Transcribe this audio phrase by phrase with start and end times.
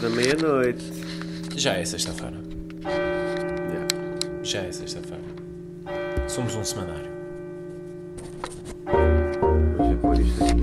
[0.00, 0.84] da meia-noite.
[1.56, 2.36] Já é sexta-feira.
[2.84, 3.86] Yeah.
[4.42, 5.22] Já é sexta-feira.
[6.28, 7.08] Somos um semanário.
[10.00, 10.62] Pôr isto aqui.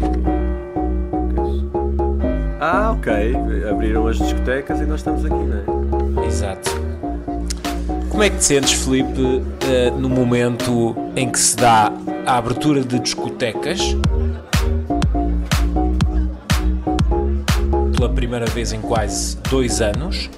[2.62, 3.36] Ah, ok.
[3.70, 6.26] Abriram as discotecas e nós estamos aqui, não é?
[6.26, 6.72] Exato.
[8.10, 11.92] Como é que te sentes, Felipe, eh, no momento em que se dá
[12.26, 13.82] a abertura de discotecas?
[17.96, 20.30] Pela primeira vez em quase dois anos.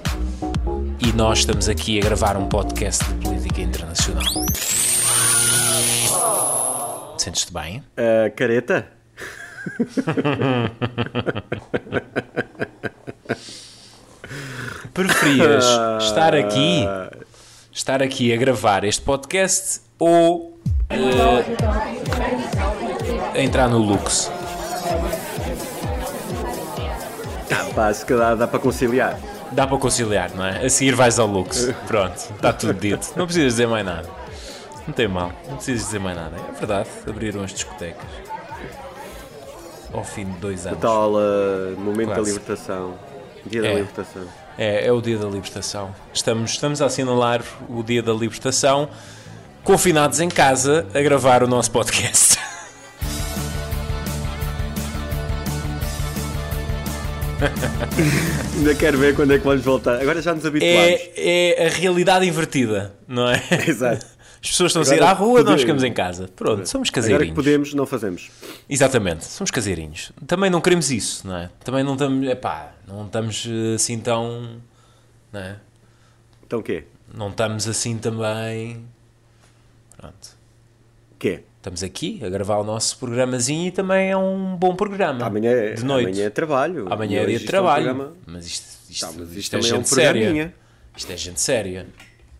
[1.00, 4.24] E nós estamos aqui a gravar um podcast de política internacional.
[7.18, 7.84] Sentes-te bem?
[7.98, 8.88] Ah, careta?
[14.94, 15.66] Preferias
[16.02, 16.86] estar aqui,
[17.72, 20.60] estar aqui a gravar este podcast ou
[20.90, 21.46] eh,
[23.44, 24.32] entrar no Lux?
[27.78, 29.20] Pá, se calhar dá para conciliar.
[29.52, 30.66] Dá para conciliar, não é?
[30.66, 31.72] A seguir vais ao Lux.
[31.86, 33.14] Pronto, está tudo dito.
[33.16, 34.10] Não precisas dizer mais nada.
[34.88, 36.36] Não tem mal, não precisas dizer mais nada.
[36.38, 38.04] É verdade, abriram as discotecas.
[39.94, 40.80] Ao fim de dois anos.
[40.80, 42.32] Tal ah, momento da Quase.
[42.32, 42.96] libertação.
[43.46, 43.76] Dia da É.
[43.76, 44.24] libertação.
[44.58, 45.94] É, é o dia da libertação.
[46.12, 48.90] Estamos, estamos a assinalar o dia da libertação,
[49.64, 52.37] confinados em casa, a gravar o nosso podcast.
[58.58, 60.02] Ainda quero ver quando é que vamos voltar.
[60.02, 60.78] Agora já nos habituamos.
[60.78, 63.42] É, é a realidade invertida, não é?
[63.68, 64.06] Exato.
[64.42, 65.52] As pessoas estão a sair Agora à rua, podemos.
[65.52, 66.30] nós ficamos em casa.
[66.36, 67.36] Pronto, somos Agora que caseirinhos.
[67.36, 68.30] podemos, não fazemos.
[68.70, 70.12] Exatamente, somos caseirinhos.
[70.26, 71.50] Também não queremos isso, não é?
[71.64, 74.62] Também não estamos, epá, não estamos eh, assim tão,
[75.34, 75.56] não é?
[76.46, 76.86] Então o quê?
[77.14, 78.86] Não estamos assim também.
[79.98, 80.38] Pronto.
[81.20, 81.44] Quê?
[81.68, 85.26] Estamos aqui a gravar o nosso programazinho e também é um bom programa.
[85.26, 86.08] Amanhã é, de noite.
[86.08, 86.86] amanhã é trabalho.
[86.90, 88.14] Amanhã é dia de isto é um trabalho.
[88.26, 90.12] Mas isto, isto, Tá, mas isto isto é é um gente séria.
[90.14, 90.54] programinha.
[90.96, 91.88] Isto é gente séria.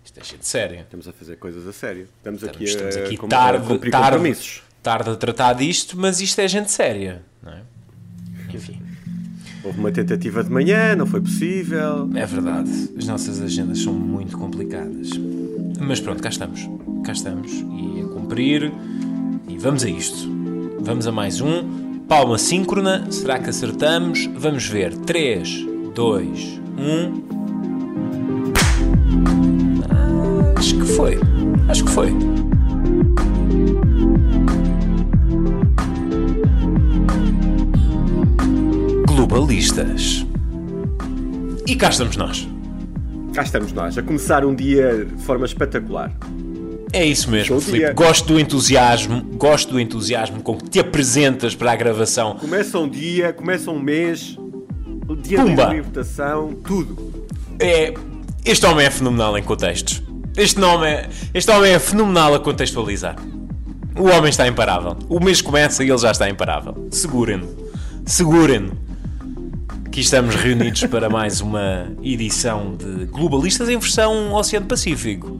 [0.06, 0.80] Isto é gente séria.
[0.80, 2.08] Estamos a fazer coisas a sério.
[2.18, 4.62] Estamos aqui, Estamos, estamos a, aqui a tarde, cumprir tarde, compromissos.
[4.82, 7.22] tarde a tratar disto, mas isto é gente séria.
[7.44, 7.62] Não é?
[8.54, 8.82] Enfim,
[9.62, 12.10] Houve uma tentativa de manhã, não foi possível.
[12.16, 12.72] é verdade.
[12.98, 15.10] As nossas agendas são muito complicadas.
[15.82, 16.62] Mas pronto, cá estamos.
[17.04, 17.52] Cá estamos.
[17.52, 18.72] E a cumprir.
[19.68, 20.30] Vamos a isto.
[20.80, 22.00] Vamos a mais um.
[22.08, 23.06] Palma síncrona.
[23.12, 24.26] Será que acertamos?
[24.38, 24.96] Vamos ver.
[24.96, 27.24] 3, 2, 1.
[30.58, 31.20] Acho que foi.
[31.68, 32.14] Acho que foi.
[39.06, 40.26] Globalistas.
[41.68, 42.48] E cá estamos nós.
[43.34, 46.16] Cá estamos nós, a começar um dia de forma espetacular.
[46.94, 47.94] É isso mesmo, Filipe.
[47.94, 52.36] Gosto do entusiasmo, gosto do entusiasmo com que te apresentas para a gravação.
[52.36, 54.38] Começa um dia, começa um mês,
[55.08, 55.66] o dia Pumba.
[55.66, 57.28] da libertação, tudo.
[57.60, 57.94] É,
[58.46, 60.02] este homem é fenomenal em contextos.
[60.38, 63.16] Este, nome é, este homem é fenomenal a contextualizar.
[63.96, 64.96] O homem está imparável.
[65.10, 66.88] O mês começa e ele já está imparável.
[66.92, 67.48] Segurem-no.
[68.06, 68.78] Segurem-no.
[69.86, 75.40] Aqui estamos reunidos para mais uma edição de Globalistas em versão Oceano Pacífico.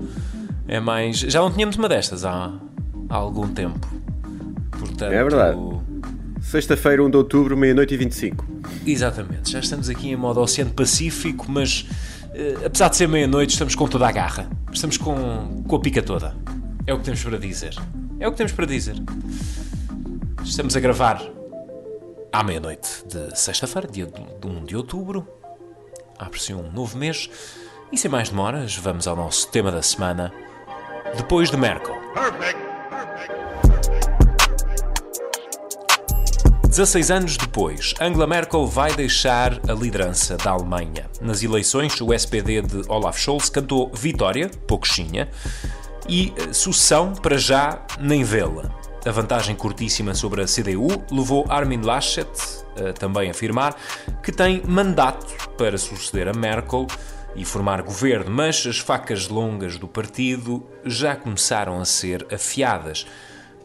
[0.68, 1.20] É mais.
[1.20, 2.54] Já não tínhamos uma destas há,
[3.10, 3.88] há algum tempo.
[4.72, 5.58] Portanto, É verdade.
[6.42, 8.46] Sexta-feira, 1 de outubro, meia-noite e 25.
[8.86, 11.86] Exatamente, já estamos aqui em modo Oceano Pacífico, mas
[12.34, 14.50] eh, apesar de ser meia-noite, estamos com toda a garra.
[14.72, 16.36] Estamos com, com a pica toda.
[16.86, 17.76] É o que temos para dizer.
[18.20, 18.96] É o que temos para dizer.
[20.44, 21.22] Estamos a gravar
[22.32, 25.28] à meia-noite de sexta-feira, dia de 1 de outubro.
[26.18, 27.30] Abre-se um novo mês.
[27.92, 30.32] E sem mais demoras, vamos ao nosso tema da semana.
[31.16, 31.96] Depois de Merkel.
[36.68, 41.10] 16 anos depois, Angela Merkel vai deixar a liderança da Alemanha.
[41.22, 45.30] Nas eleições, o SPD de Olaf Scholz cantou vitória, pouquinha,
[46.08, 48.70] e eh, sucessão para já nem vê-la.
[49.06, 52.28] A vantagem curtíssima sobre a CDU levou Armin Laschet
[52.78, 53.76] a também afirmar
[54.22, 56.86] que tem mandato para suceder a Merkel
[57.38, 63.06] e formar governo, mas as facas longas do partido já começaram a ser afiadas.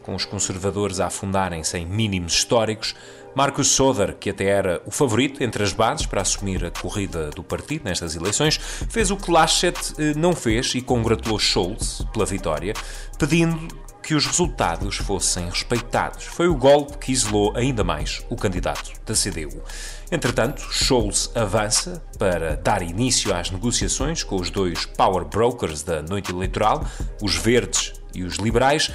[0.03, 2.95] Com os conservadores a afundarem-se em mínimos históricos,
[3.35, 7.43] Marcus Söder, que até era o favorito entre as bases para assumir a corrida do
[7.43, 8.57] partido nestas eleições,
[8.89, 12.73] fez o que Laschet eh, não fez e congratulou Scholz pela vitória,
[13.17, 16.25] pedindo que os resultados fossem respeitados.
[16.25, 19.63] Foi o golpe que isolou ainda mais o candidato da CDU.
[20.11, 26.31] Entretanto, Scholz avança para dar início às negociações com os dois power brokers da noite
[26.31, 26.85] eleitoral,
[27.21, 28.91] os verdes e os liberais,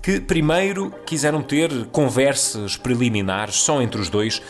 [0.00, 4.40] que primeiro quiseram ter conversas preliminares só entre os dois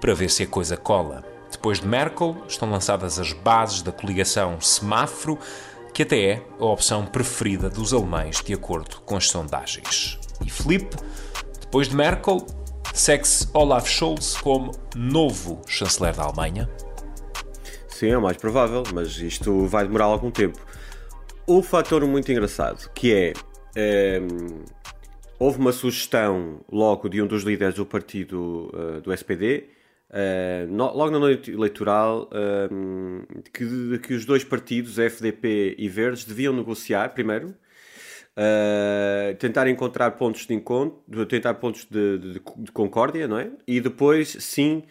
[0.00, 1.24] para ver se a coisa cola.
[1.50, 5.38] Depois de Merkel, estão lançadas as bases da coligação semáforo,
[5.92, 10.18] que até é a opção preferida dos alemães, de acordo com as sondagens.
[10.44, 10.96] E Filipe,
[11.60, 12.46] depois de Merkel,
[12.94, 16.68] segue-se Olaf Scholz como novo chanceler da Alemanha.
[17.88, 20.58] Sim, é o mais provável, mas isto vai demorar algum tempo.
[21.46, 23.32] Um fator muito engraçado que é.
[23.74, 24.64] Ehm,
[25.38, 29.68] houve uma sugestão logo de um dos líderes do partido uh, do SPD,
[30.14, 36.24] eh, no, logo na noite eleitoral, uh, que, que os dois partidos, FDP e Verdes,
[36.24, 37.48] deviam negociar primeiro,
[38.36, 43.50] uh, tentar encontrar pontos de encontro, tentar pontos de, de, de, concórdia, não é?
[43.66, 44.82] E depois, sim,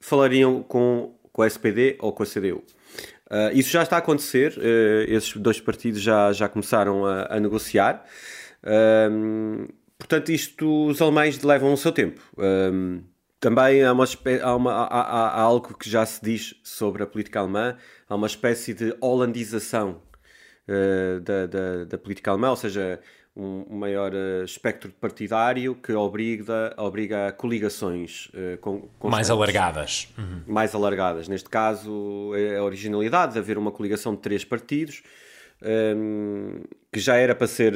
[0.00, 2.64] falariam com, com a SPD ou com a CDU.
[3.30, 4.58] Uh, isso já está a acontecer,
[5.06, 8.02] esses dois partidos já, já começaram a, a negociar.
[9.98, 12.20] portanto, isto os alemães levam o seu tempo.
[13.40, 14.04] Também há, uma,
[14.42, 17.76] há, uma, há, há, algo que já se diz sobre a política alemã,
[18.06, 20.02] há uma espécie de holandização
[20.68, 23.00] uh, da, da, da, política alemã, ou seja,
[23.34, 30.12] um, um maior uh, espectro partidário que obriga, obriga a coligações uh, com, mais alargadas.
[30.18, 30.42] Uhum.
[30.46, 31.26] Mais alargadas.
[31.26, 35.02] Neste caso, é a originalidade de haver uma coligação de três partidos.
[35.62, 37.74] Um, ehm, que já era para ser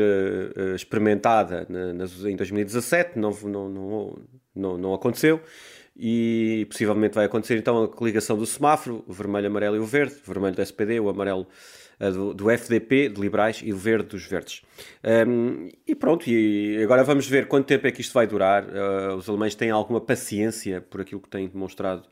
[0.75, 4.19] experimentada na, na, em 2017, não, não, não,
[4.55, 5.41] não, não aconteceu
[5.97, 10.17] e possivelmente vai acontecer então a coligação do semáforo, o vermelho, amarelo e o verde,
[10.25, 11.47] o vermelho do SPD, o amarelo
[11.99, 14.63] do, do, FDP, de liberais, e o verde dos verdes.
[15.27, 18.65] Um, e pronto, e agora vamos ver quanto tempo é que isto vai durar.
[18.65, 22.03] Uh, os alemães têm alguma paciência por aquilo que têm demonstrado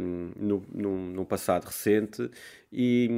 [0.00, 2.30] um, no, no, no, passado recente
[2.72, 3.10] e,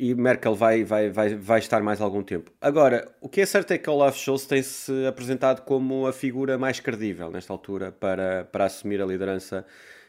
[0.00, 2.50] e Merkel vai, vai, vai, vai estar mais algum tempo.
[2.58, 6.80] Agora, o que é certo é que Olaf Scholz tem-se apresentado como a figura mais
[6.80, 9.66] credível nesta altura para, para assumir a liderança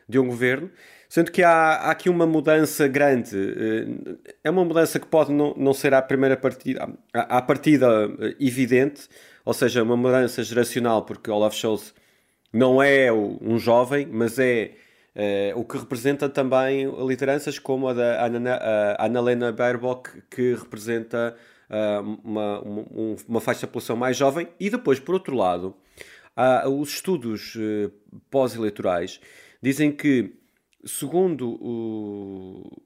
[0.07, 0.71] de um governo,
[1.09, 3.35] sendo que há, há, aqui uma mudança grande.
[3.35, 8.09] Eh, é uma mudança que pode não, não ser à primeira partida, à, à partida
[8.19, 9.09] eh, evidente,
[9.43, 11.93] ou seja, uma mudança geracional, porque Olaf Scholz
[12.53, 14.71] não é um jovem, mas é
[15.13, 18.25] Uh, o que representa também lideranças como a da
[18.97, 21.35] Annalena Baerbock, que representa
[21.69, 22.85] uh, uma, uma,
[23.27, 25.75] uma, faixa de população mais jovem, e depois, por outro lado,
[26.37, 27.91] uh, os estudos uh,
[28.29, 29.19] pós-eleitorais
[29.61, 30.33] dizem que,
[30.85, 32.81] segundo o,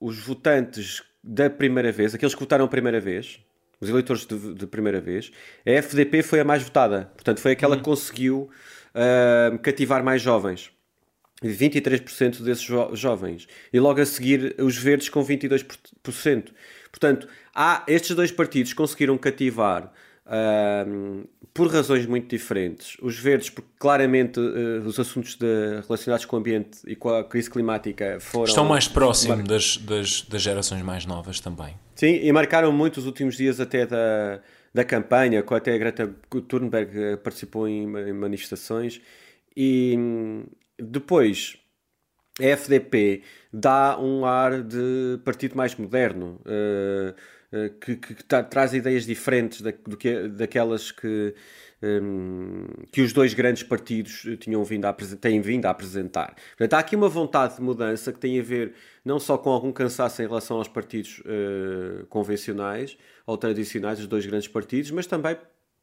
[0.00, 3.40] os votantes da primeira vez, aqueles que votaram a primeira vez,
[3.80, 5.30] os eleitores de, de, primeira vez,
[5.66, 7.10] a FDP foi a mais votada.
[7.14, 7.82] Portanto, foi aquela uhum.
[7.82, 8.50] que conseguiu
[8.94, 10.70] uh, cativar mais jovens.
[11.48, 13.46] 23% desses jo jovens.
[13.72, 16.52] E logo a seguir os verdes com 22%.
[16.90, 19.92] Portanto, há, estes dois partidos conseguiram cativar
[20.26, 22.96] uh, por razões muito diferentes.
[23.00, 27.24] Os verdes, porque claramente uh, os assuntos de, relacionados com o ambiente e com a
[27.24, 28.44] crise climática foram.
[28.44, 31.74] Estão mais próximos das, das, das, gerações mais novas também.
[31.94, 34.40] Sim, e marcaram muito os últimos dias até da,
[34.72, 36.12] da campanha, com até a Greta
[36.48, 39.00] Thunberg eh, participou em, em manifestações.
[39.56, 39.96] E
[40.78, 41.56] depois,
[42.40, 43.22] a FDP
[43.52, 46.40] dá um ar de partido mais moderno.
[46.44, 47.14] Uh,
[47.54, 51.32] eh, que, que, que traz ideias diferentes da, do que, daquelas que,
[51.80, 56.34] um, que os dois grandes partidos tinham vindo a, têm vindo a apresentar.
[56.48, 59.70] Portanto, há aqui uma vontade de mudança que tem a ver não só com algum
[59.70, 65.36] cansaço em relação aos partidos uh, convencionais ou tradicionais, os dois grandes partidos, mas também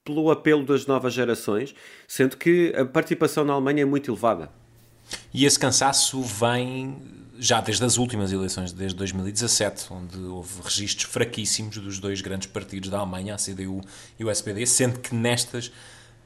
[0.04, 1.74] pelo apelo das novas gerações,
[2.06, 4.61] sendo que a participação na Alemanha é muito elevada.
[5.34, 6.98] E esse cansaço vem
[7.40, 12.90] já desde as últimas eleições, desde 2017, onde houve registros fraquíssimos dos dois grandes partidos
[12.90, 13.82] da Alemanha, a CDU
[14.20, 15.72] e o SPD, sendo que nestas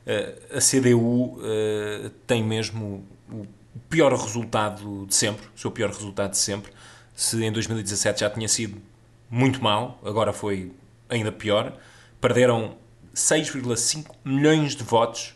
[0.05, 3.45] eh, a CDU eh, tem mesmo o
[3.89, 6.71] pior resultado de sempre, o seu pior resultado de sempre.
[7.15, 8.81] Se em 2017 já tinha sido
[9.29, 10.73] muito mal, agora foi
[11.07, 11.77] ainda pior.
[12.19, 12.75] Perderam
[13.13, 15.34] 6,5 milhões de votos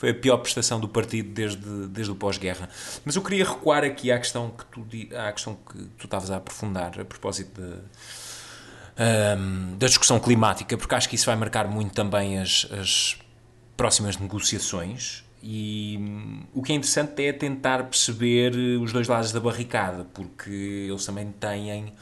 [0.00, 2.70] foi a pior prestação do partido desde, desde o pós-guerra.
[3.04, 6.38] Mas eu queria recuar aqui à questão que tu, à questão que tu estavas a
[6.38, 7.76] aprofundar a propósito de,
[9.38, 13.18] um, da discussão climática, porque acho que isso vai marcar muito também as, as
[13.76, 15.22] próximas negociações.
[15.42, 20.86] E um, o que é interessante é tentar perceber os dois lados da barricada, porque
[20.88, 21.92] eles também têm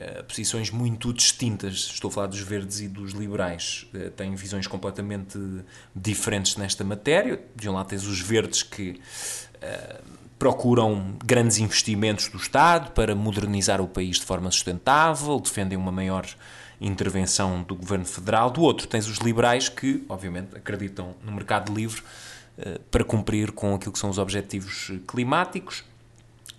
[0.00, 1.74] eh, posições muito distintas.
[1.74, 3.84] Estou a falar dos verdes e dos liberais.
[3.92, 5.36] Uh, têm visões completamente
[5.92, 7.40] diferentes nesta matéria.
[7.56, 9.00] De um lado, tens os verdes que
[9.56, 10.02] uh,
[10.38, 16.24] procuram grandes investimentos do Estado para modernizar o país de forma sustentável, defendem uma maior
[16.80, 18.52] intervenção do governo federal.
[18.52, 22.04] Do outro, tens os liberais que, obviamente, acreditam no mercado livre
[22.88, 25.82] para cumprir com aquilo que são os objetivos climáticos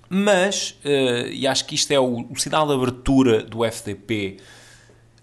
[0.10, 4.38] Mas, uh, e acho que isto é o, o sinal de abertura do FDP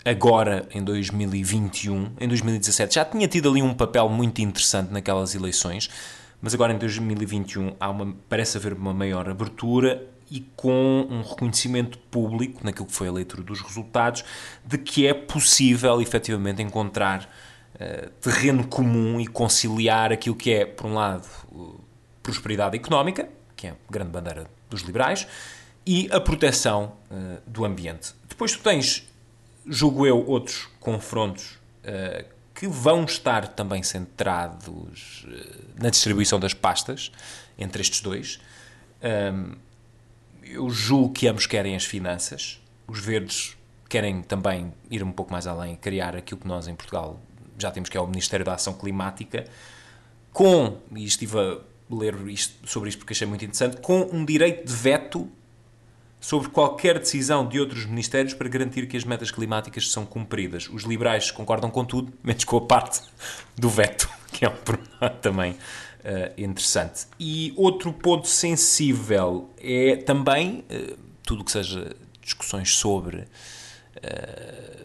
[0.05, 5.90] agora em 2021, em 2017 já tinha tido ali um papel muito interessante naquelas eleições,
[6.40, 11.99] mas agora em 2021 há uma, parece haver uma maior abertura e com um reconhecimento
[11.99, 14.25] público naquilo que foi a leitura dos resultados
[14.64, 17.28] de que é possível efetivamente encontrar
[17.75, 21.26] uh, terreno comum e conciliar aquilo que é, por um lado,
[22.23, 25.26] prosperidade económica, que é a grande bandeira dos liberais,
[25.87, 28.12] e a proteção uh, do ambiente.
[28.28, 29.06] Depois tu tens
[29.66, 37.12] julgo eu, outros confrontos uh, que vão estar também centrados uh, na distribuição das pastas
[37.58, 38.40] entre estes dois.
[39.02, 39.54] Um,
[40.42, 42.61] eu julgo que ambos querem as finanças.
[42.87, 43.56] Os verdes
[43.88, 47.20] querem também ir um pouco mais além, criar aquilo que nós em Portugal
[47.58, 49.44] já temos, que é o Ministério da Ação Climática,
[50.32, 51.58] com, e estive a
[51.90, 55.31] ler isto, sobre isto porque achei muito interessante, com um direito de veto
[56.21, 60.69] sobre qualquer decisão de outros ministérios para garantir que as metas climáticas são cumpridas.
[60.69, 63.00] Os liberais concordam com tudo, menos com a parte
[63.57, 65.57] do veto, que é um problema também uh,
[66.37, 67.07] interessante.
[67.19, 73.26] E outro ponto sensível é também uh, tudo que seja discussões sobre uh,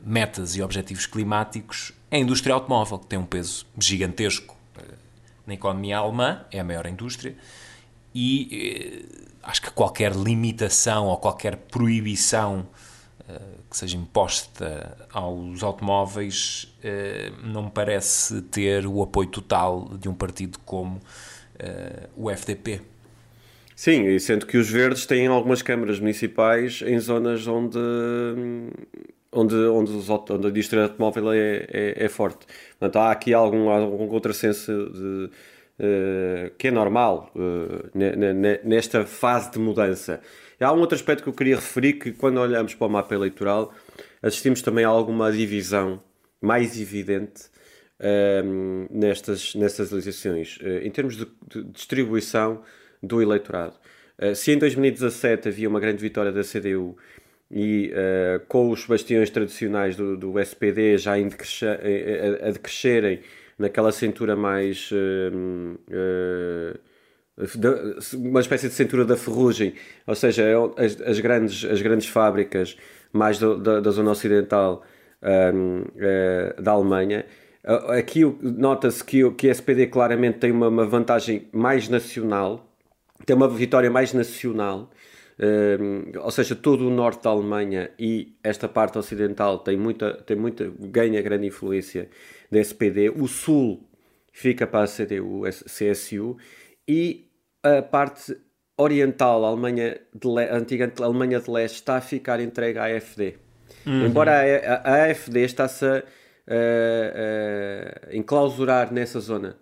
[0.04, 4.62] metas e objetivos climáticos, a indústria automóvel, que tem um peso gigantesco
[5.46, 7.36] na economia alemã, é a maior indústria,
[8.14, 9.06] e
[9.44, 12.68] acho que qualquer limitação ou qualquer proibição
[13.22, 20.08] uh, que seja imposta aos automóveis uh, não me parece ter o apoio total de
[20.08, 22.82] um partido como uh, o FDP.
[23.76, 27.80] Sim, e sendo que os verdes têm algumas câmaras municipais em zonas onde,
[29.32, 32.46] onde, onde, os, onde a indústria automóvel é, é, é, forte.
[32.80, 35.30] Portanto, há aqui algum, algum contrassenso de
[35.84, 37.90] eh, que é normal uh,
[38.64, 40.22] nesta fase de mudança.
[40.60, 43.74] Há um outro aspecto que eu queria referir, que quando olhamos para o mapa eleitoral,
[44.22, 46.00] assistimos também a alguma divisão
[46.40, 47.46] mais evidente
[48.00, 52.62] uh, nestas, nestas eleições, em termos de, de, distribuição
[53.02, 53.74] do eleitorado.
[54.36, 56.96] se em 2017 havia uma grande vitória da CDU
[57.52, 57.92] e
[58.48, 63.20] com os bastiões tradicionais do, do SPD já a, a decrescerem
[63.62, 64.90] naquela cintura mais.
[64.92, 66.92] Uh, uh,
[68.14, 69.74] uma espécie de cintura da ferrugem,
[70.06, 72.78] ou seja, é as, as grandes, as grandes fábricas
[73.12, 74.84] mais do, da, da, zona ocidental
[75.24, 77.26] uh, da Alemanha.
[77.98, 82.68] Aqui nota-se que, que SPD claramente tem uma, uma, vantagem mais nacional,
[83.26, 84.92] tem uma vitória mais nacional,
[85.40, 90.38] um, ou seja, todo o norte da Alemanha e esta parte ocidental tem muita, tem
[90.38, 92.10] muita ganha grande influência
[92.52, 93.88] da SPD, o Sul
[94.32, 96.38] fica para a CDU, CSU,
[96.88, 97.28] e
[97.64, 98.36] a parte
[98.78, 100.50] oriental, a, Alemanha de Le...
[100.50, 103.38] a antiga Alemanha de Leste, está a ficar entregue à AFD.
[103.86, 104.06] Uhum.
[104.08, 106.04] Embora a, a, a AFD está-se a,
[106.48, 109.58] a, enclausurar nessa zona,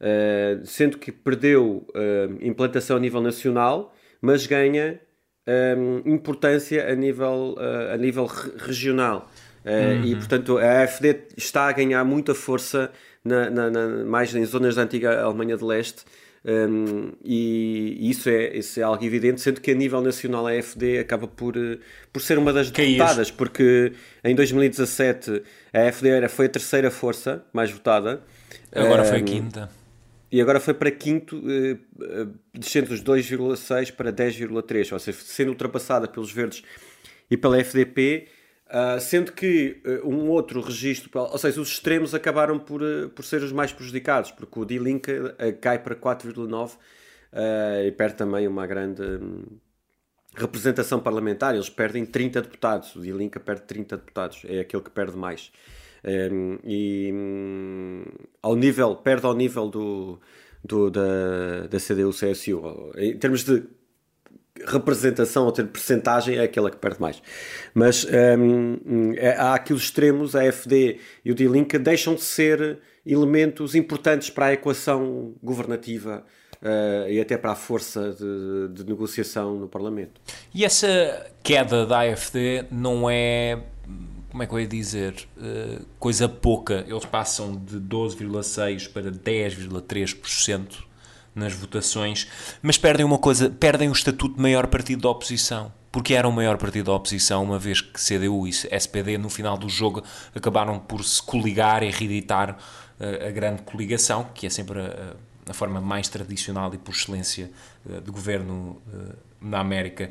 [0.00, 5.00] uh, sendo que perdeu uh, implantação a nível nacional, mas ganha
[5.46, 9.30] um, importância a nível, uh, a nível regional.
[9.64, 10.04] Uh, uhum.
[10.04, 12.90] E, portanto, a AfD está a ganhar muita força
[13.24, 16.04] na, na, na, mais em zonas da antiga Alemanha de Leste.
[16.46, 20.98] Um, e isso é, isso é algo evidente, sendo que a nível nacional a AfD
[20.98, 21.78] acaba por, eh,
[22.12, 27.42] por ser uma das deputadas, porque em 2017 a AfD era, foi a terceira força
[27.50, 28.22] mais votada.
[28.70, 29.70] Agora um, foi a quinta.
[30.34, 36.08] E agora foi para quinto, uh, descendo dos 2,6 para 10,3, ou seja, sendo ultrapassada
[36.08, 36.64] pelos verdes
[37.30, 38.26] e pela FDP.
[38.66, 42.80] Uh, sendo que uh, um outro registro, ou seja, os extremos acabaram por,
[43.14, 45.06] por ser os mais prejudicados, porque o D-Link
[45.60, 46.78] cai para 4,9
[47.86, 49.44] e perde também uma grande um,
[50.34, 51.54] representação parlamentar.
[51.54, 55.52] Eles perdem 30 deputados, o D-Link perde 30 deputados, é aquele que perde mais.
[56.64, 57.83] E um,
[58.44, 60.20] ao nível, perde ao nível do,
[60.62, 62.92] do da, da CDU-CSU.
[62.98, 63.64] Em termos de
[64.66, 67.22] representação ou ter percentagem é aquela que perde mais.
[67.72, 68.06] Mas
[68.38, 73.74] um, é, há aqui os extremos, a FD e o D-Link deixam de ser elementos
[73.74, 76.22] importantes para a equação governativa
[76.62, 80.20] uh, e até para a força de, de, negociação no Parlamento.
[80.54, 83.58] E essa queda da AFD não é,
[84.34, 86.84] como é que eu ia dizer, uh, coisa pouca.
[86.88, 90.82] Eles passam de 12,6% para 10,3%
[91.32, 92.26] nas votações,
[92.60, 95.72] mas perdem uma coisa, perdem o estatuto de maior partido da oposição.
[95.92, 99.56] Porque era o maior partido da oposição, uma vez que CDU e SPD no final
[99.56, 100.02] do jogo
[100.34, 102.58] acabaram por se coligar e reeditar
[102.98, 105.14] uh, a grande coligação, que é sempre a,
[105.48, 107.52] a, forma mais tradicional e por excelência
[107.86, 108.82] uh, de governo
[109.40, 110.10] na América.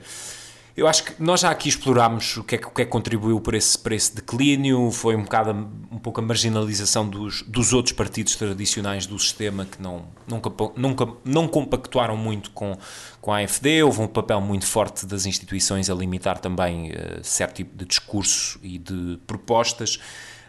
[0.76, 2.90] Eu acho que nós já aqui explorámos o que é que, o que, é que
[2.90, 5.52] contribuiu para esse, para esse declínio, foi um bocado
[5.92, 11.08] um pouco a marginalização dos, dos outros partidos tradicionais do sistema que não, nunca, nunca
[11.24, 12.76] não compactuaram muito com,
[13.22, 17.58] com a AFD, houve um papel muito forte das instituições a limitar também uh, certo
[17.58, 20.00] tipo de discurso e de propostas.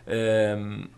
[0.07, 0.89] Uh,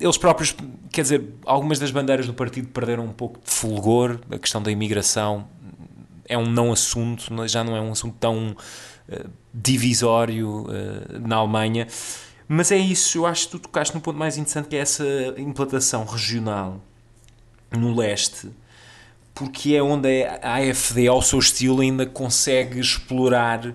[0.00, 0.54] eles próprios,
[0.90, 4.70] quer dizer, algumas das bandeiras do partido perderam um pouco de fulgor, a questão da
[4.70, 5.48] imigração
[6.26, 8.56] é um não assunto, já não é um assunto tão
[9.08, 11.86] uh, divisório uh, na Alemanha.
[12.46, 15.04] Mas é isso, eu acho que tu tocaste no ponto mais interessante que é essa
[15.38, 16.80] implantação regional
[17.70, 18.50] no leste,
[19.34, 23.74] porque é onde a AFD, ao seu estilo, ainda consegue explorar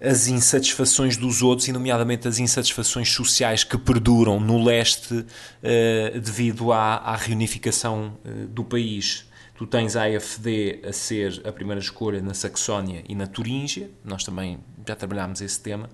[0.00, 6.72] as insatisfações dos outros, e nomeadamente as insatisfações sociais que perduram no leste uh, devido
[6.72, 8.16] à, à reunificação
[8.50, 9.25] do país.
[9.56, 14.22] Tu tens a AFD a ser a primeira escolha na Saxónia e na Turíngia, nós
[14.22, 15.88] também já trabalhámos esse tema.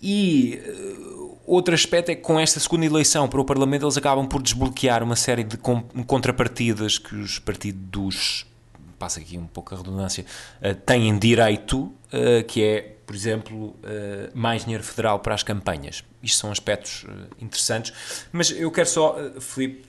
[0.00, 4.26] E uh, outro aspecto é que com esta segunda eleição para o Parlamento eles acabam
[4.26, 5.56] por desbloquear uma série de
[6.06, 8.46] contrapartidas que os partidos,
[8.98, 10.24] passa aqui um pouco a redundância,
[10.62, 13.74] uh, têm direito, uh, que é, por exemplo,
[14.34, 16.04] mais dinheiro federal para as campanhas.
[16.22, 17.06] Isto são aspectos
[17.40, 17.94] interessantes,
[18.30, 19.86] mas eu quero só, Filipe,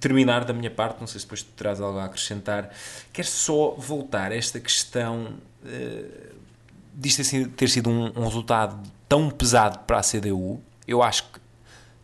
[0.00, 2.70] terminar da minha parte, não sei se depois te traz algo a acrescentar,
[3.12, 6.34] quero só voltar a esta questão uh,
[6.94, 11.40] disto ter sido um, um, resultado tão pesado para a CDU, eu acho que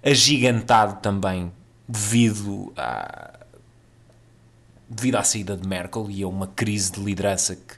[0.03, 1.53] agigantado também
[1.89, 3.41] devido à,
[4.89, 7.75] devido à saída de Merkel e a uma crise de liderança que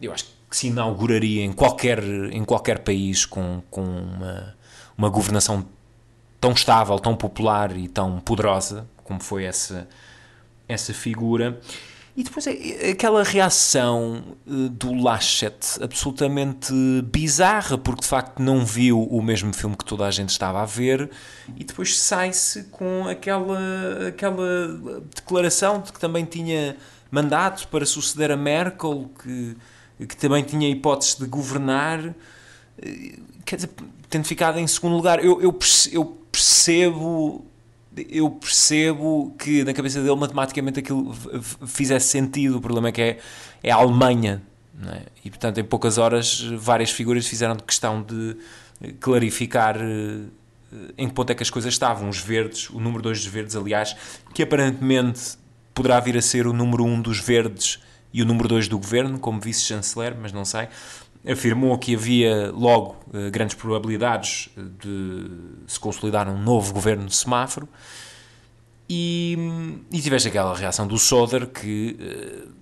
[0.00, 4.56] eu acho que se inauguraria em qualquer, em qualquer país com, com uma,
[4.96, 5.66] uma governação
[6.40, 9.88] tão estável, tão popular e tão poderosa como foi essa,
[10.68, 11.60] essa figura.
[12.16, 16.72] E depois é, é aquela reação eh, do Laschet absolutamente
[17.04, 20.64] bizarra, porque de facto não viu o mesmo filme que toda a gente estava a
[20.64, 21.10] ver,
[21.54, 26.76] e depois sai-se com aquela, aquela declaração de que também tinha
[27.10, 29.56] mandato para suceder a Merkel, que,
[30.06, 32.14] que também tinha hipóteses de governar.
[33.44, 33.70] Quer dizer,
[34.08, 35.58] tendo ficado em segundo lugar, eu, eu,
[35.92, 37.44] eu percebo
[38.10, 41.14] eu percebo que na cabeça dele matematicamente aquilo
[41.66, 42.58] fizesse sentido.
[42.58, 43.18] O problema é que é,
[43.62, 44.42] é a Alemanha.
[44.86, 45.02] É?
[45.24, 48.36] E portanto, em poucas horas, várias figuras fizeram questão de
[49.00, 50.26] clarificar eh,
[50.98, 52.10] em que ponto é que as coisas estavam.
[52.10, 53.96] Os verdes, o número 2 dos verdes, aliás,
[54.34, 55.38] que aparentemente
[55.72, 57.80] poderá vir a ser o número 1 um dos verdes
[58.12, 60.68] e o número 2 do governo, como vice-chanceler, mas não sei
[61.26, 65.28] afirmou que havia logo eh, grandes probabilidades de
[65.66, 67.68] se consolidar um novo governo de semáforo
[68.88, 69.36] e,
[69.90, 72.52] e tiveste aquela reação do Soder que uh,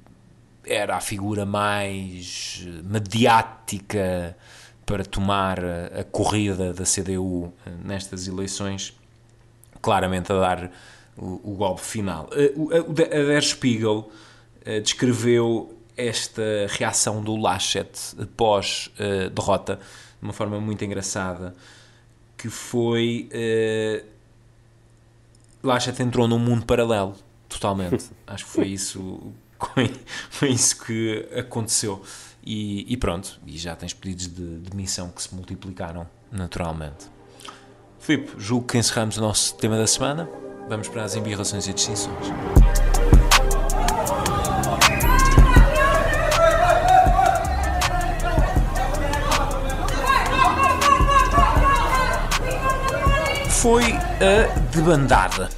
[0.66, 4.34] era a figura mais mediática
[4.86, 8.98] para tomar a, corrida da CDU eh, nestas eleições,
[9.82, 10.70] claramente a dar
[11.16, 12.30] o, o golpe final.
[12.32, 14.10] A, a Der Spiegel
[14.82, 17.88] descreveu esta reação do Laschet
[18.36, 21.54] pós-derrota uh, de uma forma muito engraçada,
[22.36, 23.28] que foi...
[23.32, 24.14] Uh,
[25.62, 27.14] Laschet entrou num mundo paralelo,
[27.48, 28.10] totalmente.
[28.26, 29.32] Acho que foi isso,
[30.30, 32.02] foi isso que aconteceu.
[32.46, 37.06] E, e, pronto, e já tens pedidos de demissão que se multiplicaram naturalmente.
[37.98, 40.28] Filipe, julgo que encerramos o nosso tema da semana.
[40.68, 42.26] Vamos para as embirrações e distinções.
[53.64, 55.48] Foi a debandada.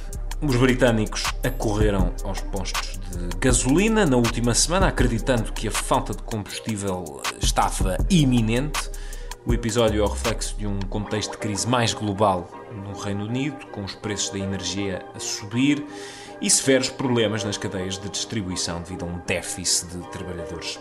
[0.41, 6.23] Os britânicos acorreram aos postos de gasolina na última semana, acreditando que a falta de
[6.23, 8.89] combustível estava iminente.
[9.45, 13.65] O episódio é o reflexo de um contexto de crise mais global no Reino Unido,
[13.73, 15.85] com os preços da energia a subir
[16.41, 20.79] e severos problemas nas cadeias de distribuição devido a um déficit de trabalhadores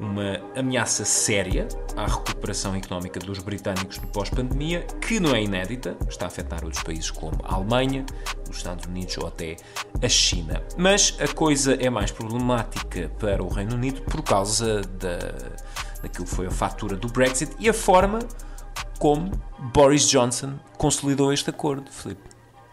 [0.00, 6.26] uma ameaça séria à recuperação económica dos britânicos no pós-pandemia, que não é inédita, está
[6.26, 8.04] a afetar outros países como a Alemanha,
[8.48, 9.56] os Estados Unidos ou até
[10.00, 10.62] a China.
[10.76, 15.18] Mas a coisa é mais problemática para o Reino Unido por causa da,
[16.02, 18.20] daquilo que foi a fatura do Brexit e a forma
[18.98, 19.30] como
[19.72, 22.22] Boris Johnson consolidou este acordo, Filipe.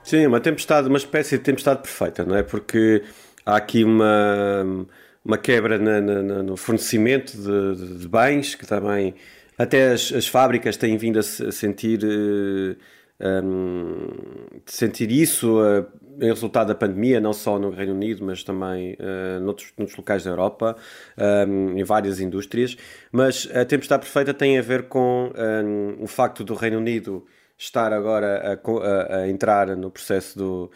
[0.03, 2.43] Sim, uma tempestade, uma espécie de tempestade perfeita, não é?
[2.43, 3.03] Porque
[3.43, 4.85] há aqui uma
[5.25, 9.15] uma quebra na, na, no fornecimento de, de, de, bens, que também
[9.57, 12.77] até as, as, fábricas têm vindo a, se, a sentir uh,
[13.19, 14.07] um,
[14.63, 15.85] de sentir isso uh,
[16.21, 20.23] em resultado da pandemia, não só no Reino Unido, mas também uh, noutros, noutros locais
[20.23, 20.77] da Europa,
[21.47, 22.77] um, em várias indústrias.
[23.11, 27.25] Mas a tempestade perfeita tem a ver com um, o facto do Reino Unido
[27.57, 30.71] estar agora a, a, a entrar no processo do.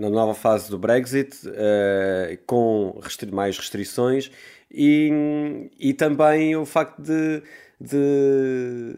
[0.00, 4.30] Na nova fase do Brexit, uh, com restri mais restrições,
[4.72, 7.42] e, e também o facto de,
[7.78, 8.96] de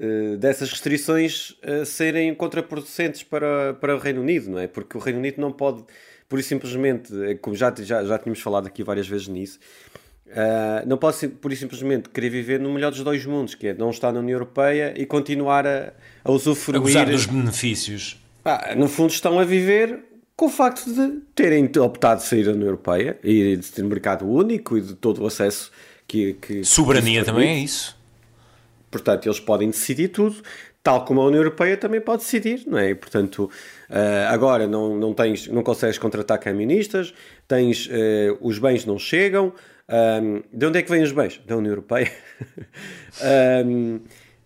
[0.00, 4.66] uh, dessas restrições uh, serem contraproducentes para, para o Reino Unido, não é?
[4.66, 5.82] Porque o Reino Unido não pode,
[6.28, 9.58] por isso simplesmente, como já, já, já tínhamos falado aqui várias vezes nisso,
[10.26, 13.74] Uh, não pode, por isso simplesmente, querer viver no melhor dos dois mundos, que é
[13.74, 15.92] não estar na União Europeia e continuar a,
[16.24, 16.80] a usufruir...
[16.80, 18.20] A gozar dos benefícios.
[18.44, 20.02] Ah, no fundo estão a viver
[20.36, 24.26] com o facto de terem optado sair da União Europeia e de ter um mercado
[24.26, 25.70] único e de todo o acesso
[26.06, 26.34] que...
[26.34, 27.96] que Soberania também é isso.
[28.90, 30.42] Portanto, eles podem decidir tudo,
[30.82, 32.90] tal como a União Europeia também pode decidir, não é?
[32.90, 33.50] E, portanto,
[33.90, 37.12] uh, agora não, não, tens, não consegues contratar caministas,
[37.48, 39.52] tens, uh, os bens não chegam,
[40.52, 41.40] de onde é que vêm os bens?
[41.46, 42.10] Da União Europeia.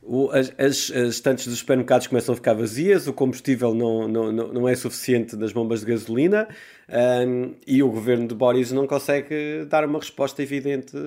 [0.08, 4.32] o, as, as, as estantes dos supermercados começam a ficar vazias, o combustível não, não,
[4.32, 6.48] não é suficiente nas bombas de gasolina
[6.88, 11.00] um, e o governo de Boris não consegue dar uma resposta evidente uh,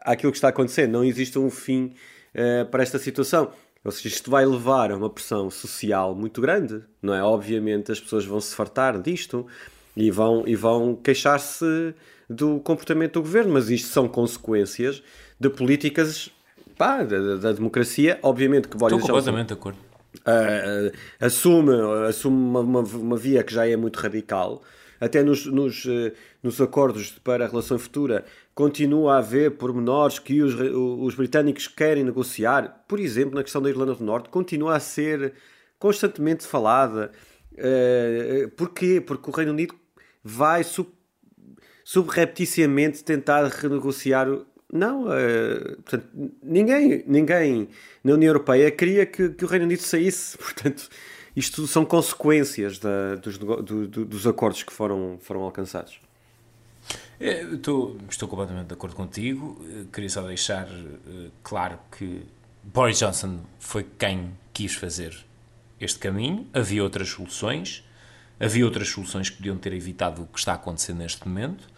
[0.00, 0.92] àquilo que está acontecendo.
[0.92, 1.92] Não existe um fim
[2.34, 3.50] uh, para esta situação.
[3.84, 7.22] Ou seja, isto vai levar a uma pressão social muito grande, não é?
[7.22, 9.46] Obviamente as pessoas vão se fartar disto
[9.94, 11.94] e vão, e vão queixar-se
[12.28, 15.02] do comportamento do governo, mas isto são consequências
[15.38, 16.30] de políticas
[16.80, 18.18] pá, da, da, democracia.
[18.22, 19.78] Obviamente que Boris Estou completamente de acordo.
[20.20, 20.90] Uh,
[21.20, 21.72] assume,
[22.08, 24.62] assume uma, uma, uma, via que já é muito radical.
[24.98, 26.10] Até nos, nos, uh,
[26.42, 32.02] nos acordos para a relação futura continua a haver pormenores que os, os britânicos querem
[32.02, 32.82] negociar.
[32.88, 35.34] Por exemplo, na questão da Irlanda do Norte, continua a ser
[35.78, 37.12] constantemente falada.
[37.52, 39.02] Uh, porquê?
[39.06, 39.74] Porque o Reino Unido
[40.24, 40.62] vai
[41.84, 44.26] subrepticiamente tentar renegociar.
[44.72, 46.08] Não, uh, portanto,
[46.42, 47.68] ninguém, ninguém
[48.04, 50.38] na União Europeia queria que, que, o Reino Unido saísse.
[50.38, 50.88] Portanto,
[51.34, 56.00] isto são consequências da, dos, do, do, dos acordos que foram, foram alcançados.
[57.18, 59.60] É, estou, estou completamente de acordo contigo.
[59.68, 62.24] Eh, queria só deixar uh, claro que
[62.62, 65.16] Boris Johnson foi quem quis fazer
[65.80, 66.46] este caminho.
[66.52, 67.84] Havia outras soluções.
[68.38, 71.68] Havia outras soluções que podiam ter evitado o que está acontecendo neste momento.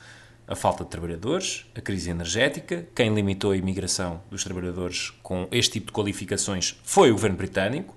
[0.46, 2.86] A falta de trabalhadores, a crise energética.
[2.94, 7.96] Quem limitou a imigração dos trabalhadores com este tipo de qualificações foi o governo britânico.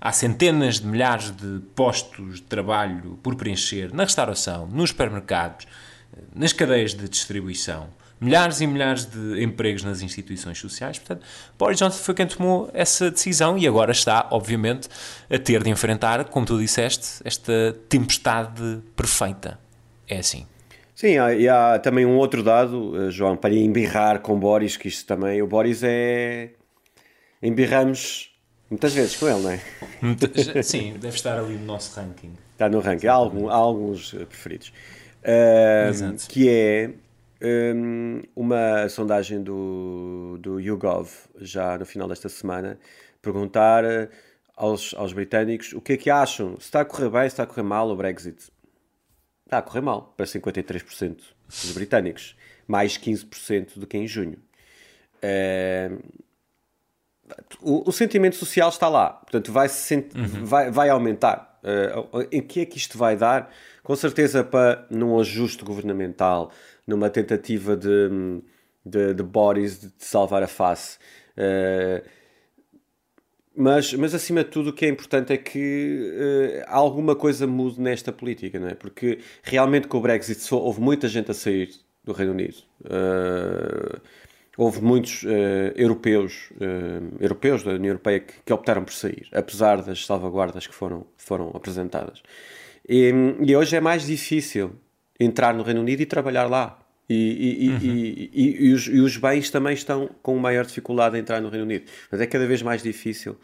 [0.00, 5.66] Há centenas de milhares de postos de trabalho por preencher na restauração, nos supermercados,
[6.34, 7.88] nas cadeias de distribuição
[8.20, 10.98] milhares e milhares de empregos nas instituições sociais.
[10.98, 11.24] Portanto,
[11.58, 14.88] Boris Johnson foi quem tomou essa decisão e agora está, obviamente,
[15.30, 19.58] a ter de enfrentar, como tu disseste, esta tempestade perfeita.
[20.08, 20.46] É assim.
[20.98, 24.88] Sim, há, e há também um outro dado, eh, João, para embirrar com Boris, que
[24.88, 26.50] isto também, o Boris é.
[27.40, 28.36] Embirramos
[28.68, 29.60] muitas vezes com ele, não é?
[30.60, 32.32] Sim, deve estar ali no nosso ranking.
[32.50, 34.72] Está no ranking, há, algum, há alguns eh, preferidos.
[35.22, 36.90] Uh, que é
[37.76, 42.76] um, uma sondagem do, do YouGov, já no final desta semana,
[43.22, 44.08] perguntar eh,
[44.56, 47.44] aos, aos britânicos o que é que acham, se está a correr bem, se está
[47.44, 48.50] a correr mal o Brexit.
[49.48, 54.36] Está a correr mal, para 53% dos britânicos, mais 15% do que em junho.
[55.24, 55.98] Uh,
[57.62, 60.44] o, o, sentimento social está lá, portanto vai, -se uhum.
[60.44, 61.58] vai, vai aumentar.
[61.64, 63.50] Uh, em que é que isto vai dar?
[63.82, 66.52] Com certeza para num ajuste governamental,
[66.86, 68.42] numa tentativa de,
[68.84, 70.98] de, de Boris de salvar a face.
[71.38, 72.06] Uh,
[73.58, 77.80] mas, mas acima de tudo o que é importante é que uh, alguma coisa mude
[77.80, 78.74] nesta política, não é?
[78.74, 81.70] Porque realmente com o Brexit só, houve muita gente a sair
[82.04, 82.58] do Reino Unido.
[82.84, 84.00] Uh,
[84.56, 85.28] houve muitos uh,
[85.74, 86.50] europeus,
[87.18, 91.50] europeus da União Europeia que, que, optaram por sair, apesar das salvaguardas que foram, foram
[91.52, 92.22] apresentadas.
[92.88, 94.70] E, e hoje é mais difícil
[95.18, 96.78] entrar no Reino Unido e trabalhar lá.
[97.08, 97.78] E, e, uhum.
[97.80, 98.30] e,
[98.66, 101.86] e, os, e, os, bens também estão com maior dificuldade a entrar no Reino Unido.
[102.12, 103.38] Mas é cada vez mais difícil.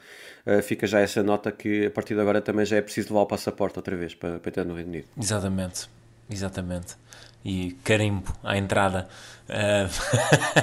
[0.47, 3.23] Uh, fica já essa nota que a partir de agora também já é preciso levar
[3.23, 5.09] o passaporte outra vez para, para entrar no Reino Unido.
[5.19, 5.89] Exatamente,
[6.31, 6.97] exatamente.
[7.43, 9.09] E carimbo à entrada.
[9.49, 9.89] Uh...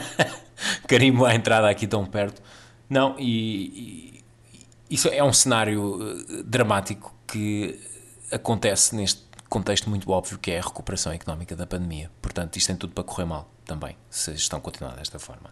[0.88, 2.40] carimbo à entrada aqui tão perto.
[2.88, 4.22] Não, e,
[4.92, 7.80] isso é um cenário eh, dramático que
[8.30, 12.10] acontece neste contexto muito óbvio que é a recuperação económica da pandemia.
[12.22, 15.52] Portanto, isto tem tudo para correr mal também, se estão continuando desta forma.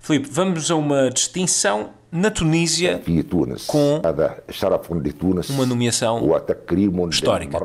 [0.00, 3.00] Filipe, vamos a uma distinção na Tunísia
[3.66, 4.00] com
[5.52, 6.18] uma nomeação
[7.08, 7.58] histórica.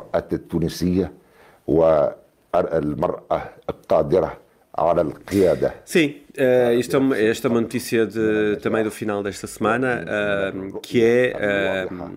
[5.84, 10.80] Sim, uh, isto é esta é uma notícia de, também do final desta semana, uh,
[10.80, 12.16] que é uh,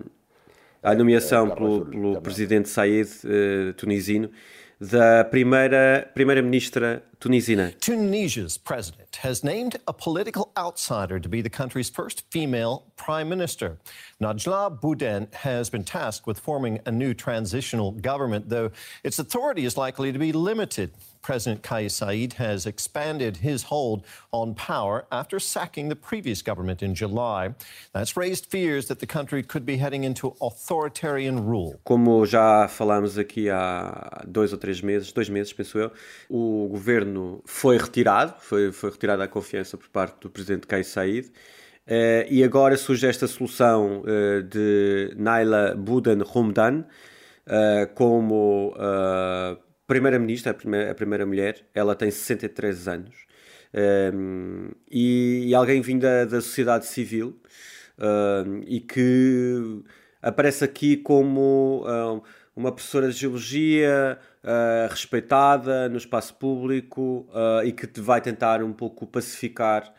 [0.82, 3.08] a nomeação pelo, pelo presidente Said,
[3.76, 4.30] tunisino,
[4.80, 7.78] da primeira primeira-ministra tunisina.
[7.78, 13.78] Tunisia's president has named a political outsider to be the country's first female prime minister.
[14.20, 18.72] Najla Bouden has been tasked with forming a new transitional government, though
[19.04, 20.90] its authority is likely to be limited.
[21.22, 26.96] President Kais Said has expanded his hold on power after sacking the previous government in
[26.96, 27.54] July.
[27.92, 31.78] That's raised fears that the country could be heading into authoritarian rule.
[31.84, 35.92] Como já falámos aqui há dois ou três meses, dois meses, penso eu,
[36.28, 37.11] o governo
[37.44, 41.30] foi retirado, foi, foi retirada a confiança por parte do presidente Kais Said.
[41.86, 46.84] Uh, e agora surge esta solução uh, de Naila Budan Rumdan
[47.46, 48.72] uh, como
[49.86, 53.14] primeira-ministra, a primeira, a primeira mulher, ela tem 63 anos.
[54.14, 57.40] Um, e, e, alguém vindo da, da sociedade civil
[58.66, 59.82] e que
[60.20, 62.20] aparece aqui como um,
[62.54, 68.72] uma professora de geologia uh, respeitada no espaço público uh, e que vai tentar um
[68.72, 69.92] pouco pacificar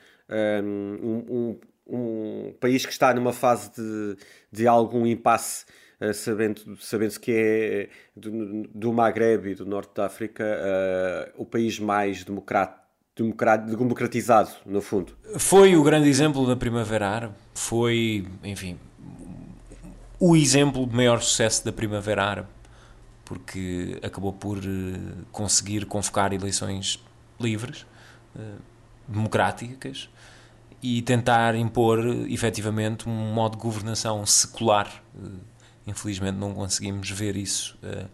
[0.63, 4.17] um, um, país que está numa fase de,
[4.51, 5.65] de algum impasse
[5.99, 11.45] eh, sabendo, sabendo-se que é do, do Maghreb e do Norte da África uh, o
[11.45, 12.83] país mais democrático
[13.15, 15.13] democratizado, no fundo.
[15.37, 18.75] Foi o grande exemplo da Primavera Árabe, foi, enfim,
[20.19, 22.47] o exemplo de maior sucesso da Primavera Árabe,
[23.25, 24.99] porque acabou por eh,
[25.31, 27.03] conseguir convocar eleições
[27.39, 27.85] livres,
[29.07, 30.09] democráticas,
[30.81, 35.03] e tentar impor efetivamente um modo de governação secular
[35.85, 38.07] Infelizmente não conseguimos ver isso uh,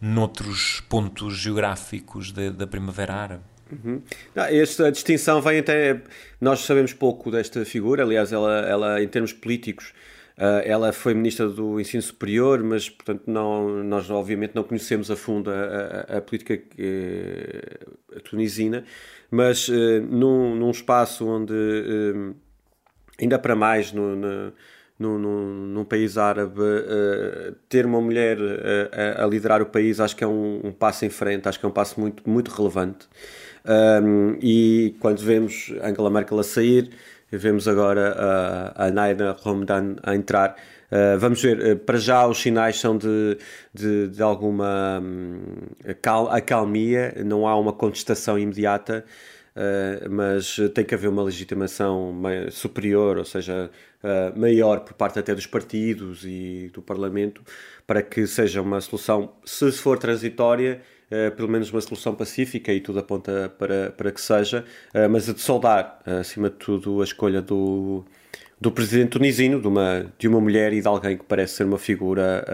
[0.00, 3.42] noutros pontos geográficos de, da Primavera Árabe.
[3.72, 4.02] Uhum.
[4.34, 6.02] Esta distinção vem até.
[6.40, 9.92] Nós sabemos pouco desta figura, aliás, ela, ela em termos políticos,
[10.36, 15.50] ela foi ministra do Ensino Superior, mas, portanto, não, nós obviamente não conhecemos a fundo
[15.50, 18.84] a, a, a política uh, tunisina,
[19.30, 21.54] mas uh, num, num espaço onde,
[23.20, 24.52] ainda para mais, no, na,
[25.00, 30.22] num, num, país árabe, uh, ter uma mulher uh, a, liderar o país, acho que
[30.22, 33.08] é um, um, passo em frente, acho que é um passo muito, muito relevante.
[33.64, 36.90] Um, e quando vemos Angela Merkel a sair,
[37.36, 40.56] vemos agora uh, a Naina Romdan a entrar.
[40.90, 43.38] Uh, vamos ver, uh, para já os sinais são de,
[43.72, 49.04] de, de alguma um, acalmia, não há uma contestação imediata.
[49.50, 52.14] Uh, mas tem que haver uma legitimação
[52.52, 53.68] superior, ou seja,
[54.36, 57.42] maior por parte até dos partidos e do Parlamento,
[57.84, 62.80] para que seja uma solução, se for transitória, uh, pelo menos uma solução pacífica e
[62.80, 64.64] tudo aponta para, para que seja,
[65.10, 68.04] mas a de soldar, acima de tudo, a escolha do,
[68.60, 71.78] do presidente tunisino, de uma, de uma mulher e de alguém que parece ser uma
[71.78, 72.44] figura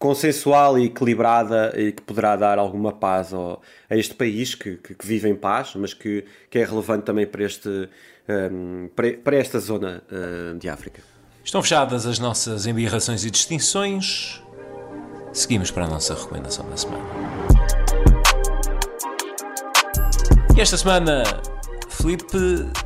[0.00, 4.94] consensual e equilibrada e que poderá dar alguma paz ao, a este país que, que,
[4.94, 7.68] que, vive em paz, mas que, que é relevante também para, este,
[8.50, 11.02] um, para, para, esta zona uh, de África.
[11.44, 14.42] Estão fechadas as nossas embirrações e distinções.
[15.32, 17.04] Seguimos para a nossa recomendação da semana.
[20.56, 21.22] E esta semana,
[21.88, 22.36] Felipe,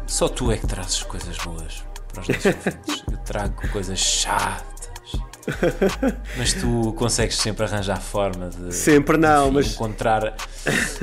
[0.06, 3.04] só tu é que trazes coisas boas para os nossos ouvintes.
[3.10, 4.84] Eu trago coisas chatas
[6.38, 10.34] mas tu consegues sempre arranjar forma de sempre não, enfim, mas encontrar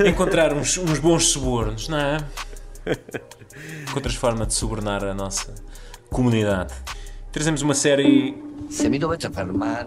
[0.04, 2.16] encontrar uns, uns bons subornos, não é?
[3.88, 5.54] Encontras forma de subornar a nossa
[6.10, 6.74] comunidade.
[7.30, 8.36] Trazemos uma série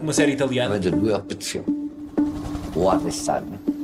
[0.02, 0.76] uma série italiana.
[0.76, 1.92] Avete due opzioni.
[2.76, 3.76] O arrestarmi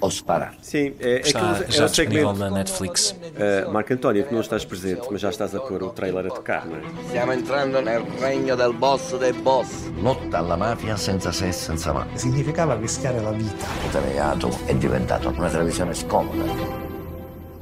[0.00, 0.54] ou separar.
[0.62, 3.10] Sim, é, está, é já é disponível na Netflix.
[3.10, 6.28] Uh, Marco António, tu não estás presente, mas já estás a pôr o trailer a
[6.28, 6.80] tocar, não é?
[7.08, 9.90] Stiamo entrando nel regno del boss dei boss.
[10.00, 12.06] Lotta alla mafia senza se e senza ma.
[12.14, 13.66] Significava rischiare la vita.
[13.86, 16.87] Il reato è diventato una televisione scomoda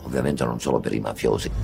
[0.07, 1.51] ovviamente non solo per i mafiosi.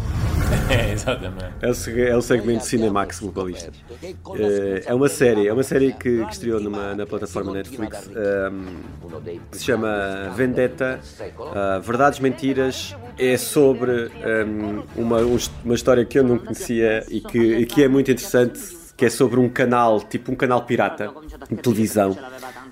[0.69, 1.53] É, exatamente.
[1.63, 3.73] É o, é o segmento Cinemax globalista.
[4.03, 9.41] É, é uma série, é uma série que, que estreou numa, na plataforma Netflix um,
[9.51, 11.01] que se chama Vendetta,
[11.39, 12.95] uh, Verdades Mentiras.
[13.19, 14.11] É sobre
[14.47, 15.19] um, uma,
[15.65, 18.61] uma história que eu não conhecia e que, e que é muito interessante,
[18.95, 21.11] que é sobre um canal, tipo um canal pirata
[21.51, 22.17] de televisão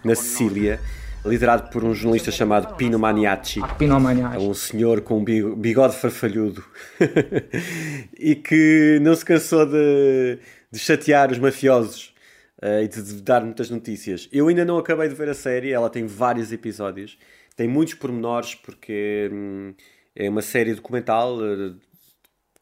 [0.05, 0.81] na Sicília
[1.25, 3.61] liderado por um jornalista chamado Pino Maniaci.
[3.79, 4.37] Pino Maniaci.
[4.37, 6.65] É um senhor com um bigode farfalhudo
[8.19, 10.39] e que não se cansou de,
[10.71, 12.15] de chatear os mafiosos
[12.63, 14.29] uh, e de, dar muitas notícias.
[14.33, 17.19] Eu ainda não acabei de ver a série, ela tem vários episódios,
[17.55, 19.75] tem muitos pormenores porque hum,
[20.17, 21.77] é uma série documental uh,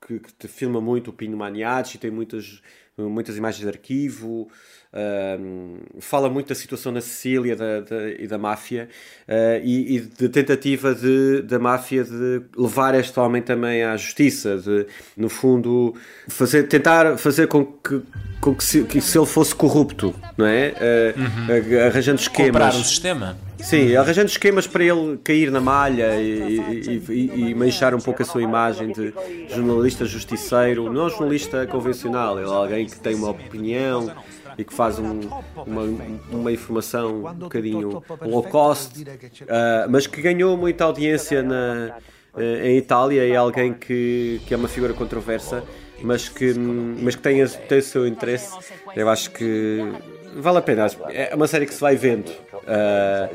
[0.04, 2.60] que, que te filma muito o Pino Maniaci, tem muitas,
[2.96, 4.50] muitas imagens de arquivo.
[4.90, 8.88] Uh, fala muito da situação na Sicília da, da, e da máfia
[9.28, 14.56] uh, e, e de tentativa de, da máfia de levar este homem também à justiça,
[14.56, 15.94] de no fundo
[16.26, 18.00] fazer, tentar fazer com que,
[18.40, 20.72] com que, se, que se ele fosse corrupto, não é?
[21.16, 21.86] Uh, uhum.
[21.86, 22.52] Arranjando esquemas.
[22.52, 23.47] Comprar o sistema.
[23.60, 28.22] Sim, arranjando esquemas para ele cair na malha e, e, e, e, manchar um pouco
[28.22, 29.12] a sua imagem de
[29.48, 34.10] jornalista justiceiro, não jornalista convencional, ele é alguém que tem uma opinião
[34.56, 35.20] e que faz um,
[35.66, 35.82] uma,
[36.30, 41.96] uma informação um bocadinho low cost, uh, mas que ganhou muita audiência na,
[42.34, 45.62] uh, em Itália e é alguém que, que é uma figura controversa,
[46.02, 48.56] mas que, mas que tem, tem o seu interesse.
[48.96, 49.92] Eu acho que
[50.36, 50.86] vale a pena.
[51.10, 52.30] É uma série que se vai vendo.
[52.52, 53.28] Uh,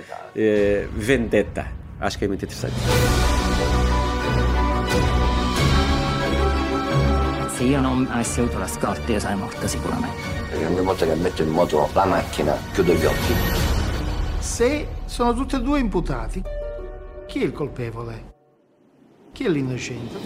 [0.94, 1.68] Vendetta.
[2.00, 2.76] Acho que é muito interessante.
[7.56, 10.18] Se io non avessi avuto la scorta, sarei morta sicuramente.
[10.50, 13.34] Perché ogni volta che metto in moto la macchina chiudo gli occhi.
[14.40, 16.44] Se sono tutti e due imputati,
[17.26, 18.32] chi è il colpevole?
[19.32, 20.18] Chi è l'innocente?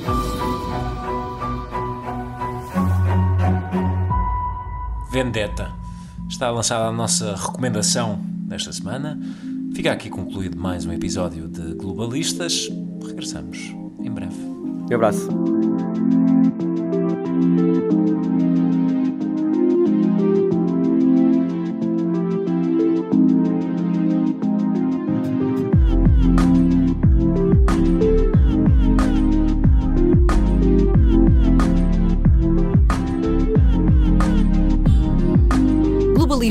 [5.11, 5.86] Vendetta.
[6.29, 9.19] Está lançada a nossa recomendação desta semana.
[9.73, 12.69] Fica aqui concluído mais um episódio de Globalistas.
[13.05, 14.35] Regressamos em breve.
[14.35, 15.27] Um abraço.